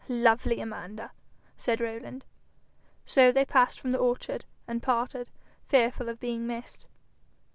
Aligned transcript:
'Lovely 0.09 0.59
Amanda!' 0.59 1.11
said 1.55 1.79
Rowland. 1.79 2.25
So 3.05 3.31
they 3.31 3.45
passed 3.45 3.79
from 3.79 3.91
the 3.91 3.99
orchard 3.99 4.45
and 4.67 4.81
parted, 4.81 5.29
fearful 5.67 6.09
of 6.09 6.19
being 6.19 6.47
missed. 6.47 6.87